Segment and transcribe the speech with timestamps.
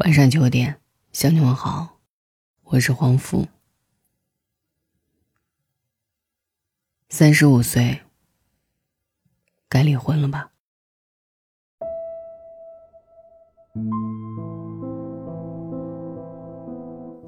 [0.00, 0.80] 晚上九点，
[1.12, 1.98] 向你们好，
[2.64, 3.46] 我是黄福。
[7.10, 8.00] 三十五岁，
[9.68, 10.52] 该离婚了吧？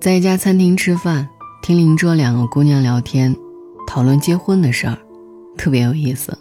[0.01, 1.29] 在一家餐厅吃饭，
[1.63, 3.37] 听邻桌两个姑娘聊天，
[3.87, 4.99] 讨论结婚的事儿，
[5.59, 6.39] 特别有意思。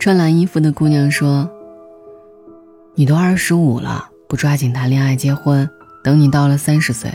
[0.00, 1.48] 穿蓝衣服的姑娘说
[2.96, 5.68] ：“你都二十五了。”不抓紧谈恋爱结婚，
[6.04, 7.10] 等你到了三十岁，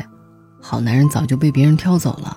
[0.59, 2.35] 好男人早就被别人挑走了。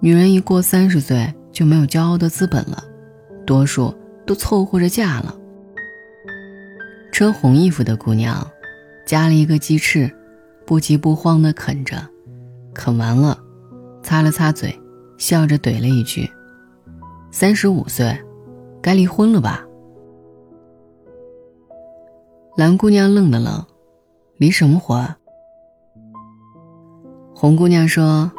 [0.00, 2.82] 女人一过三十岁就没有骄傲的资本了，
[3.46, 3.94] 多数
[4.24, 5.36] 都凑合着嫁了。
[7.12, 8.50] 穿红衣服的姑娘，
[9.04, 10.10] 夹了一个鸡翅，
[10.64, 12.02] 不急不慌地啃着，
[12.72, 13.38] 啃完了，
[14.02, 14.74] 擦了擦嘴，
[15.18, 16.30] 笑着怼了一句
[17.30, 18.18] ：“三十五岁，
[18.80, 19.66] 该离婚了吧？”
[22.56, 23.66] 蓝姑娘愣了愣。
[24.38, 25.04] 离什么婚？
[27.34, 28.30] 红姑娘说：“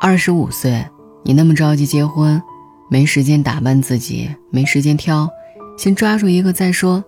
[0.00, 0.82] 二十五岁，
[1.22, 2.42] 你那么着急结婚，
[2.88, 5.28] 没时间打扮自己，没时间挑，
[5.76, 7.04] 先抓住一个再说。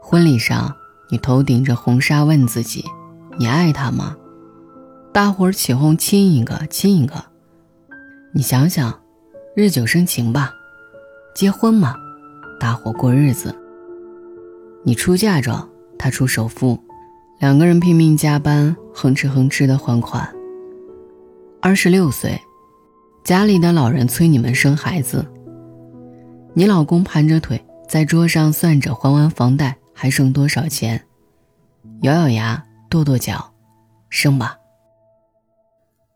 [0.00, 0.74] 婚礼上，
[1.10, 2.82] 你头顶着红纱问自己：
[3.38, 4.16] 你爱他吗？
[5.12, 7.22] 大伙儿起哄亲一个亲一个。
[8.32, 8.98] 你想想，
[9.54, 10.54] 日久生情吧，
[11.34, 11.94] 结婚嘛，
[12.58, 13.54] 大伙过日子。
[14.84, 16.82] 你出嫁妆，他出首付。”
[17.40, 20.30] 两个人拼命加班，哼哧哼哧的还款。
[21.62, 22.38] 二十六岁，
[23.24, 25.26] 家里的老人催你们生孩子。
[26.52, 31.02] 你老公盘着腿在桌上算着还完房贷还剩多少钱，
[32.02, 33.50] 咬咬牙跺跺脚，
[34.10, 34.58] 生吧。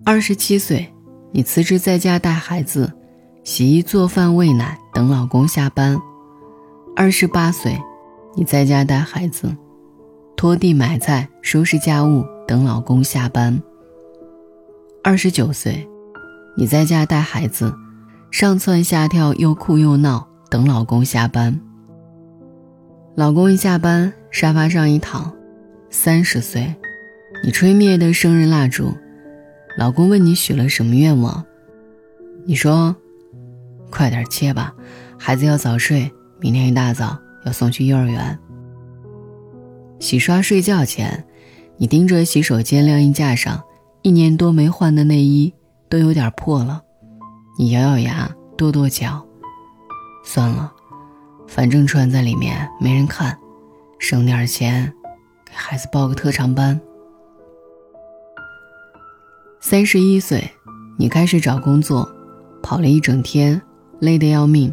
[0.05, 0.93] 二十七岁，
[1.33, 2.93] 你辞职在家带孩子，
[3.45, 5.99] 洗衣做饭喂奶等老公下班。
[6.95, 7.81] 二十八岁，
[8.35, 9.57] 你在家带孩子。
[10.37, 13.61] 拖地、买菜、收拾家务，等老公下班。
[15.03, 15.89] 二十九岁，
[16.57, 17.75] 你在家带孩子，
[18.31, 21.59] 上蹿下跳，又哭又闹，等老公下班。
[23.15, 25.33] 老公一下班，沙发上一躺。
[25.89, 26.75] 三十岁，
[27.45, 28.93] 你吹灭的生日蜡烛，
[29.79, 31.45] 老公问你许了什么愿望，
[32.45, 32.95] 你说
[33.91, 34.75] ：“快点切吧，
[35.17, 36.11] 孩子要早睡，
[36.41, 37.17] 明天一大早
[37.47, 38.37] 要送去幼儿园。”
[39.99, 41.25] 洗刷睡觉前，
[41.77, 43.63] 你盯着洗手间晾衣架上
[44.03, 45.53] 一年多没换的内衣
[45.89, 46.83] 都有点破了，
[47.59, 49.25] 你咬咬牙跺跺脚，
[50.25, 50.73] 算了，
[51.47, 53.37] 反正穿在里面没人看，
[53.99, 54.93] 省点钱，
[55.45, 56.79] 给孩子报个特长班。
[59.61, 60.51] 三十一岁，
[60.99, 62.07] 你开始找工作，
[62.63, 63.61] 跑了一整天，
[64.01, 64.73] 累得要命，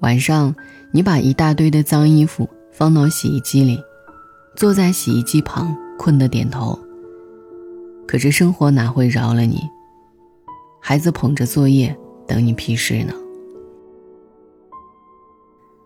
[0.00, 0.54] 晚上
[0.92, 3.82] 你把一大堆的脏衣服放到洗衣机里。
[4.56, 6.78] 坐在洗衣机旁，困得点头。
[8.08, 9.60] 可是生活哪会饶了你？
[10.80, 11.94] 孩子捧着作业
[12.26, 13.12] 等你批示呢。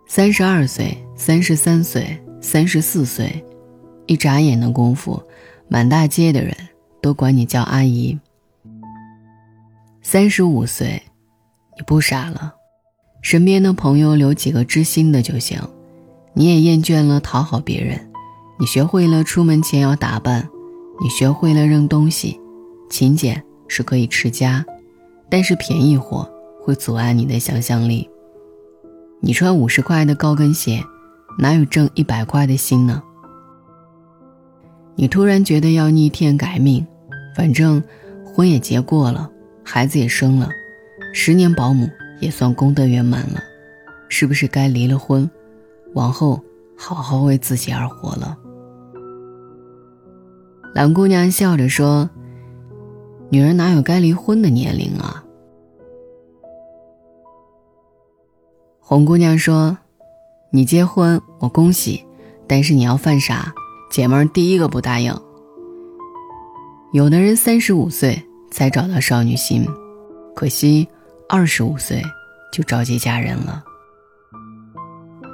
[0.07, 3.45] 三十二岁、三十三岁、三十四岁，
[4.07, 5.21] 一眨眼的功夫，
[5.67, 6.55] 满大街的人
[7.03, 8.17] 都管你叫阿姨。
[10.01, 11.03] 三十五岁，
[11.77, 12.55] 你不傻了，
[13.21, 15.61] 身边的朋友留几个知心的就行，
[16.35, 18.10] 你也厌倦了讨好别人。
[18.61, 20.47] 你学会了出门前要打扮，
[21.01, 22.39] 你学会了扔东西，
[22.91, 24.63] 勤俭是可以持家，
[25.31, 28.07] 但是便宜货会阻碍你的想象力。
[29.21, 30.85] 你穿五十块的高跟鞋，
[31.39, 33.03] 哪有挣一百块的心呢？
[34.95, 36.87] 你突然觉得要逆天改命，
[37.35, 37.83] 反正
[38.27, 39.31] 婚也结过了，
[39.65, 40.51] 孩子也生了，
[41.15, 41.89] 十年保姆
[42.21, 43.43] 也算功德圆满了，
[44.11, 45.29] 是不是该离了婚，
[45.95, 46.39] 往后
[46.77, 48.37] 好好为自己而活了？
[50.73, 52.09] 蓝姑娘笑着说
[53.29, 55.25] ：“女人哪有该离婚的年龄啊？”
[58.79, 59.77] 红姑娘说
[60.51, 62.05] ：“你结婚我恭喜，
[62.47, 63.53] 但是你要犯傻，
[63.91, 65.13] 姐们儿第一个不答应。
[66.93, 68.23] 有的人三十五岁
[68.53, 69.67] 才找到少女心，
[70.37, 70.89] 可惜
[71.29, 72.01] 二十五岁
[72.53, 73.65] 就着急嫁人了。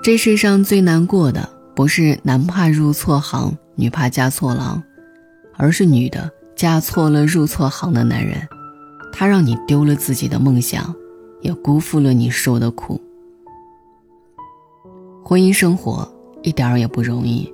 [0.03, 4.83] 这世上最难过的不是男怕入错行，女怕嫁错郎。”
[5.57, 8.47] 而是女的嫁错了入错行的男人，
[9.13, 10.95] 他让你丢了自己的梦想，
[11.41, 13.01] 也辜负了你受的苦。
[15.25, 16.07] 婚姻生活
[16.43, 17.53] 一点儿也不容易，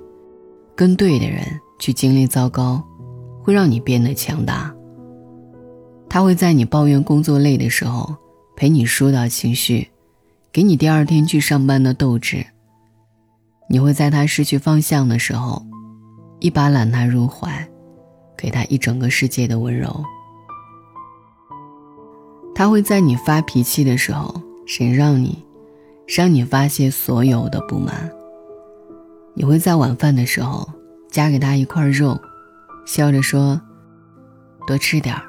[0.75, 1.43] 跟对的人
[1.79, 2.83] 去经历糟糕，
[3.41, 4.73] 会让你变得强大。
[6.09, 8.15] 他会在你抱怨工作累的时候
[8.55, 9.89] 陪你疏导情绪，
[10.51, 12.45] 给你第二天去上班的斗志。
[13.69, 15.65] 你会在他失去方向的时候。
[16.39, 17.65] 一把揽他入怀，
[18.43, 20.03] 给他一整个世界的温柔。
[22.53, 24.35] 他会在你发脾气的时候
[24.65, 25.41] 谁让你，
[26.05, 28.11] 让你发泄所有的不满。
[29.33, 30.67] 你会在晚饭的时候
[31.09, 32.19] 夹给他一块肉，
[32.85, 33.59] 笑着说
[34.67, 35.23] ：“多吃点儿，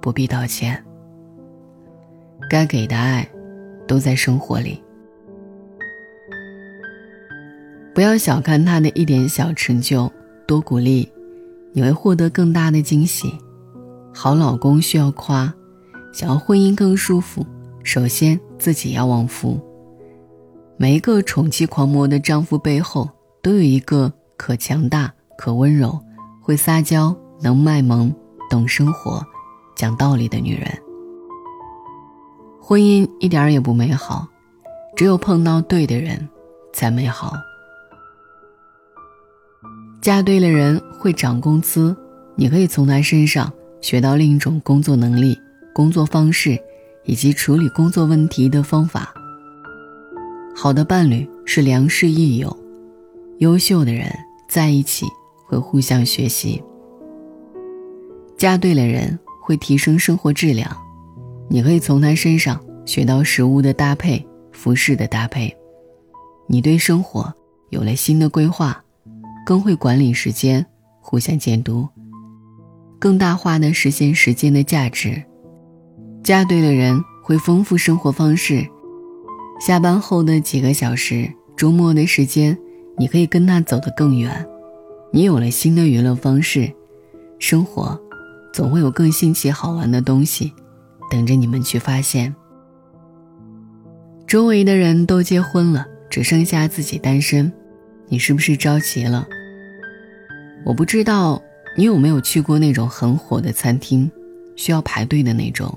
[0.00, 0.82] 不必道歉。”
[2.48, 3.28] 该给的爱，
[3.86, 4.82] 都在生活里。
[7.94, 10.10] 不要小看他的一点小成就，
[10.48, 11.08] 多鼓励，
[11.74, 13.34] 你会获得更大的惊喜。
[14.14, 15.52] 好老公需要夸，
[16.12, 17.44] 想要婚姻更舒服，
[17.82, 19.60] 首先自己要旺夫。
[20.76, 23.10] 每一个宠妻狂魔的丈夫背后，
[23.42, 25.98] 都有一个可强大、可温柔、
[26.40, 28.14] 会撒娇、能卖萌、
[28.48, 29.20] 懂生活、
[29.74, 30.70] 讲道理的女人。
[32.60, 34.28] 婚姻一点儿也不美好，
[34.94, 36.28] 只有碰到对的人，
[36.72, 37.34] 才美好。
[40.04, 41.96] 嫁对了人会涨工资，
[42.36, 45.34] 你可以从他身上学到另一种工作能力、
[45.72, 46.58] 工作方式，
[47.04, 49.14] 以及处理工作问题的方法。
[50.54, 52.54] 好的伴侣是良师益友，
[53.38, 54.14] 优秀的人
[54.46, 55.06] 在一起
[55.46, 56.62] 会互相学习。
[58.36, 60.70] 嫁对了人会提升生活质量，
[61.48, 64.22] 你可以从他身上学到食物的搭配、
[64.52, 65.56] 服饰的搭配，
[66.46, 67.32] 你对生活
[67.70, 68.83] 有了新的规划。
[69.44, 70.64] 更会管理时间，
[71.00, 71.86] 互相监督，
[72.98, 75.22] 更大化的实现时间的价值。
[76.22, 78.66] 嫁对了人会丰富生活方式，
[79.60, 82.56] 下班后的几个小时，周末的时间，
[82.96, 84.46] 你可以跟他走得更远。
[85.12, 86.72] 你有了新的娱乐方式，
[87.38, 88.00] 生活
[88.52, 90.52] 总会有更新奇好玩的东西
[91.10, 92.34] 等着你们去发现。
[94.26, 97.52] 周围的人都结婚了，只剩下自己单身。
[98.08, 99.26] 你是不是着急了？
[100.64, 101.40] 我不知道
[101.76, 104.10] 你有没有去过那种很火的餐厅，
[104.56, 105.76] 需要排队的那种。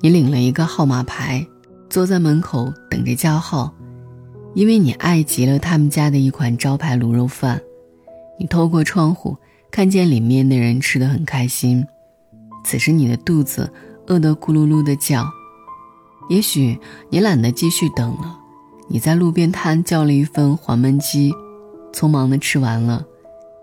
[0.00, 1.44] 你领了一个号码牌，
[1.90, 3.74] 坐在门口等着叫号，
[4.54, 7.60] 因为你爱极了他们家的一款招牌卤肉饭。
[8.38, 9.36] 你透过窗户
[9.70, 11.84] 看见里面的人吃得很开心，
[12.64, 13.72] 此时你的肚子
[14.06, 15.28] 饿得咕噜噜的叫。
[16.28, 16.78] 也许
[17.10, 18.38] 你懒得继续等了。
[18.86, 21.34] 你在路边摊叫了一份黄焖鸡，
[21.92, 23.04] 匆忙的吃完了，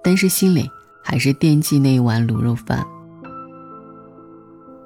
[0.05, 0.69] 但是心里
[1.01, 2.85] 还是惦记那一碗卤肉饭。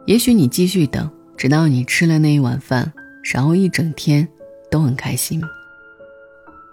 [0.06, 4.26] 也许你继续等，直到你吃了那一碗饭，然后一整天
[4.72, 5.42] 都很开心。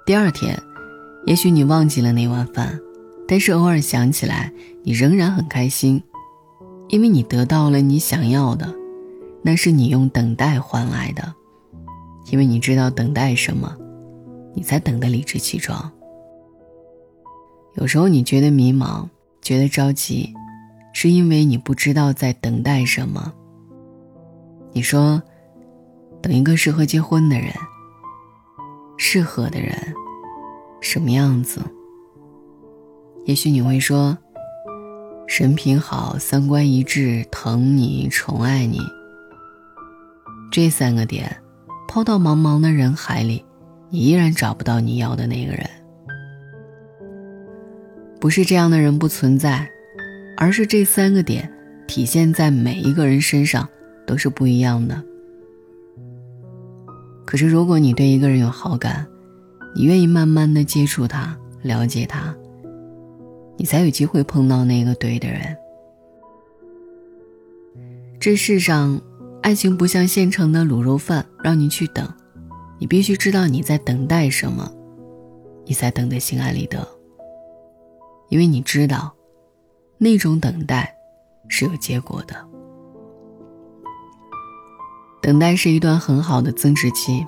[0.07, 0.57] 第二天，
[1.25, 2.79] 也许你忘记了那碗饭，
[3.27, 4.53] 但是偶尔想起来，
[4.85, 6.01] 你仍然很开心，
[6.89, 8.73] 因为你得到了你想要的，
[9.43, 11.35] 那是你用等待换来的。
[12.31, 13.77] 因为你知道等待什么，
[14.55, 15.91] 你才等得理直气壮。
[17.77, 19.07] 有时候你觉得迷茫，
[19.43, 20.33] 觉得着急，
[20.93, 23.33] 是因为你不知道在等待什么。
[24.73, 25.23] 你说，
[26.23, 27.53] 等一个适合结婚的人，
[28.97, 29.77] 适合的人，
[30.81, 31.61] 什么样子？
[33.27, 34.17] 也许你会说，
[35.27, 38.81] 人品好，三观一致，疼你，宠爱你。
[40.51, 41.37] 这三个点。
[41.89, 43.45] 抛到茫茫的人海里，
[43.89, 45.71] 你依然找不到你要的那个人。
[48.21, 49.69] 不是这样的人不存在，
[50.37, 51.51] 而是这三个点
[51.87, 53.69] 体现在每一个人身上
[54.07, 55.03] 都是不一样的。
[57.25, 59.07] 可是，如果你对一个人有好感，
[59.75, 62.35] 你愿意慢慢的接触他，了解他，
[63.57, 65.57] 你才有机会碰到那个对的人。
[68.21, 69.01] 这世上。
[69.43, 72.13] 爱情不像现成的卤肉饭，让你去等，
[72.81, 74.69] 你必须知道你在等待什么，
[75.65, 76.85] 你才等得心安理得。
[78.29, 79.15] 因为你知道，
[79.99, 80.95] 那种等待
[81.49, 82.37] 是有结果的。
[85.23, 87.27] 等待是一段很好的增值期，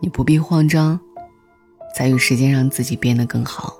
[0.00, 0.98] 你不必慌张，
[1.94, 3.74] 才有时间让自己变得更好。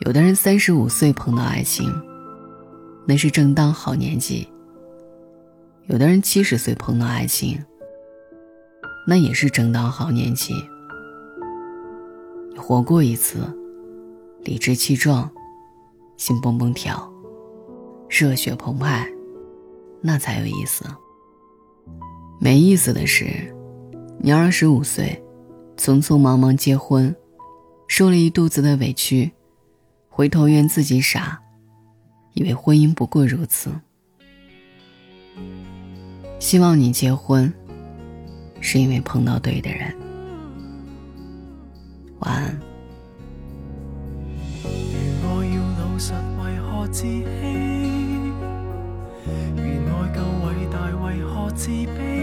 [0.00, 1.90] 有的人三十五岁碰到爱情，
[3.06, 4.48] 那是正当好年纪。
[5.86, 7.64] 有的人七十岁碰到爱情，
[9.06, 10.52] 那也是正当好年纪。
[12.56, 13.38] 活过一次，
[14.46, 15.28] 理直气壮，
[16.16, 17.12] 心蹦蹦跳，
[18.08, 19.04] 热血澎湃，
[20.00, 20.84] 那才有意思。
[22.38, 23.26] 没意思的是，
[24.20, 25.20] 你二十五岁，
[25.76, 27.12] 匆匆忙忙结婚，
[27.88, 29.32] 受了一肚子的委屈，
[30.08, 31.42] 回头怨自己傻，
[32.34, 33.72] 以为婚姻不过如此。
[36.38, 37.52] 希望你结婚，
[38.60, 39.92] 是因为碰到对的人。
[42.20, 42.65] 晚安。
[46.96, 47.26] 自欺？
[49.54, 52.15] 原爱够伟大为何自卑？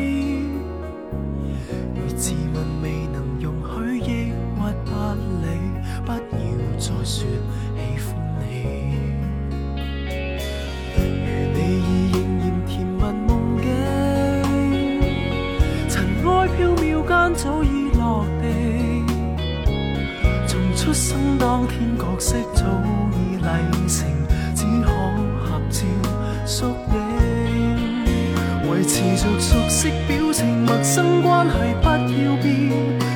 [29.63, 32.70] 熟悉表情，陌生关系不要变，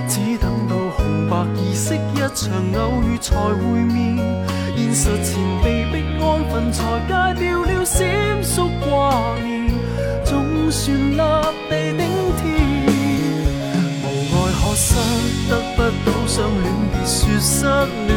[0.07, 2.49] 只等到红白仪式一场
[2.79, 4.17] 偶遇才会面。
[4.77, 7.11] 现实前被逼安分，才戒
[7.41, 8.07] 掉了闪
[8.41, 9.69] 烁挂念，
[10.23, 11.17] 总算立
[11.69, 12.01] 地顶
[12.37, 12.43] 天。
[14.05, 14.95] 无爱可失，
[15.49, 17.65] 得不到相恋，别说失
[18.07, 18.09] 恋，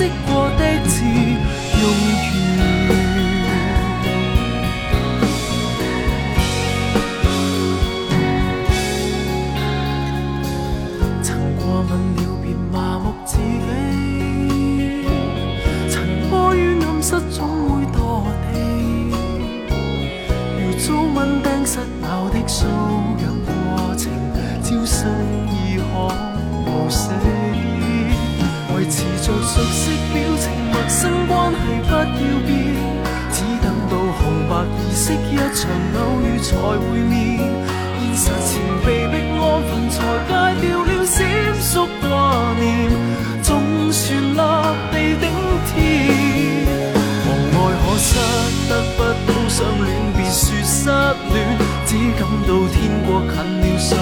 [0.00, 0.69] 识过的
[34.60, 37.18] 红白仪式一场偶遇才会面。
[37.98, 39.96] 现实前被逼安分，才
[40.28, 41.16] 戒掉了闪
[41.60, 42.08] 烁挂
[42.58, 42.60] 念，
[43.42, 43.48] 总
[43.90, 44.36] 算立
[44.92, 45.24] 地顶
[45.68, 45.76] 天。
[47.24, 48.08] 无爱可失，
[48.68, 50.90] 得不到相恋，别说失
[51.32, 51.36] 恋，
[51.86, 51.88] 只
[52.18, 53.96] 感到天国近了，相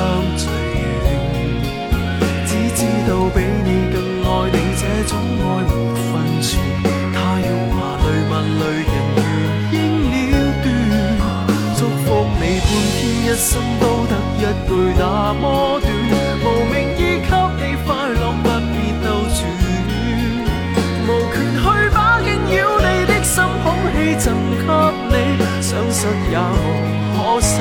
[13.39, 15.87] 一生都得一句那么短，
[16.43, 19.39] 无名义给你快乐，不必兜转。
[21.07, 21.63] 无权去
[21.95, 23.65] 把惊扰你的心捧
[23.95, 24.27] 起贈
[24.59, 24.67] 給
[25.09, 25.15] 你，
[25.63, 26.67] 想失也无
[27.15, 27.53] 可失。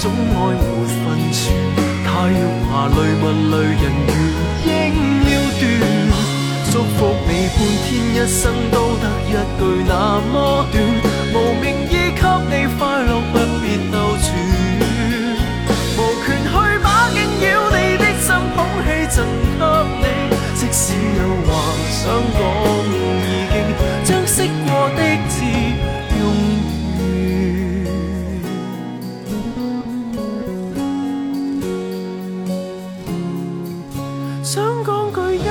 [0.00, 0.96] 种爱没分
[1.32, 1.36] 寸。
[2.04, 4.08] 太肉麻累物累人缘
[4.64, 5.26] 应了
[5.60, 5.62] 断，
[6.70, 6.98] 祝福
[7.28, 9.92] 你半天一生都得一句那
[10.32, 10.34] 么
[10.72, 10.74] 短，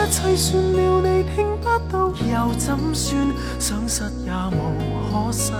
[0.06, 3.28] 一切算了，你听不到又怎算？
[3.58, 4.56] 想失也无
[5.12, 5.52] 可失，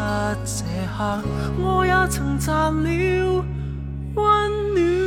[0.46, 0.64] 这
[0.96, 1.20] 刻
[1.58, 3.44] 我也曾赚了
[4.14, 4.24] 温
[4.76, 5.05] 暖。